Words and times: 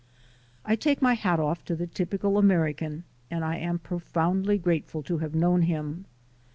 I 0.65 0.75
take 0.75 0.99
my 0.99 1.13
hat 1.13 1.39
off 1.39 1.63
to 1.65 1.75
the 1.75 1.85
typical 1.85 2.39
American 2.39 3.03
and 3.29 3.45
I 3.45 3.57
am 3.57 3.77
profoundly 3.77 4.57
grateful 4.57 5.03
to 5.03 5.19
have 5.19 5.35
known 5.35 5.61
him. 5.61 6.05